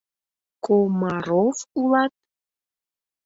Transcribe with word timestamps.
—Ко-ма-ров 0.65 1.57
улат! 1.79 2.13